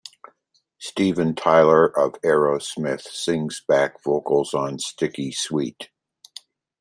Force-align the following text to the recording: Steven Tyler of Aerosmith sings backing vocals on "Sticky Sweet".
Steven 0.79 1.35
Tyler 1.35 1.85
of 1.85 2.13
Aerosmith 2.23 3.03
sings 3.03 3.61
backing 3.67 3.99
vocals 4.03 4.51
on 4.51 4.79
"Sticky 4.79 5.31
Sweet". 5.31 5.91